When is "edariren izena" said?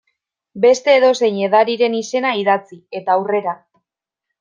1.49-2.35